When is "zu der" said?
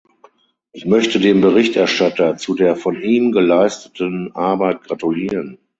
2.35-2.75